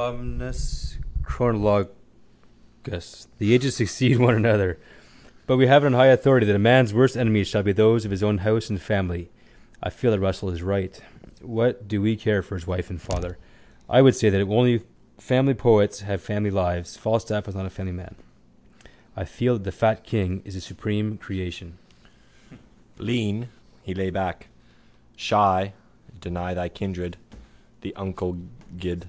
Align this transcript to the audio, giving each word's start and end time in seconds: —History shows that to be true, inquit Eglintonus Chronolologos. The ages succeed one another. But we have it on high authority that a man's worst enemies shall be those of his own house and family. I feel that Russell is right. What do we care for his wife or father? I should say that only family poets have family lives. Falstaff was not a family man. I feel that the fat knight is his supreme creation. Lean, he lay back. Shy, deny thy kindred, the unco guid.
—History 0.00 0.14
shows 0.14 0.38
that 0.38 0.52
to 0.54 0.54
be 0.56 0.56
true, 0.56 0.96
inquit 0.96 1.92
Eglintonus 1.92 1.92
Chronolologos. 2.88 3.26
The 3.36 3.52
ages 3.54 3.76
succeed 3.76 4.18
one 4.18 4.34
another. 4.34 4.78
But 5.46 5.58
we 5.58 5.66
have 5.66 5.82
it 5.84 5.86
on 5.88 5.92
high 5.92 6.06
authority 6.06 6.46
that 6.46 6.56
a 6.56 6.58
man's 6.58 6.94
worst 6.94 7.18
enemies 7.18 7.48
shall 7.48 7.62
be 7.62 7.72
those 7.72 8.06
of 8.06 8.10
his 8.10 8.22
own 8.22 8.38
house 8.38 8.70
and 8.70 8.80
family. 8.80 9.28
I 9.82 9.90
feel 9.90 10.10
that 10.12 10.20
Russell 10.20 10.48
is 10.48 10.62
right. 10.62 10.98
What 11.42 11.86
do 11.86 12.00
we 12.00 12.16
care 12.16 12.40
for 12.40 12.54
his 12.54 12.66
wife 12.66 12.88
or 12.90 12.96
father? 12.96 13.36
I 13.90 14.00
should 14.02 14.16
say 14.16 14.30
that 14.30 14.40
only 14.40 14.80
family 15.18 15.52
poets 15.52 16.00
have 16.00 16.22
family 16.22 16.50
lives. 16.50 16.96
Falstaff 16.96 17.44
was 17.46 17.54
not 17.54 17.66
a 17.66 17.68
family 17.68 17.92
man. 17.92 18.14
I 19.18 19.26
feel 19.26 19.52
that 19.58 19.64
the 19.64 19.70
fat 19.70 20.10
knight 20.10 20.40
is 20.46 20.54
his 20.54 20.64
supreme 20.64 21.18
creation. 21.18 21.76
Lean, 22.96 23.50
he 23.82 23.92
lay 23.92 24.08
back. 24.08 24.46
Shy, 25.14 25.74
deny 26.18 26.54
thy 26.54 26.70
kindred, 26.70 27.18
the 27.82 27.94
unco 27.96 28.38
guid. 28.78 29.06